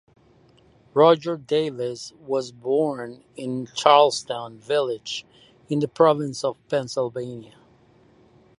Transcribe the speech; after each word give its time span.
Roger 0.95 1.37
Davis 1.37 2.11
was 2.25 2.51
born 2.51 3.23
in 3.35 3.67
Charlestown 3.75 4.57
Village 4.57 5.27
in 5.69 5.77
the 5.79 5.87
Province 5.87 6.43
of 6.43 6.57
Pennsylvania. 6.69 7.53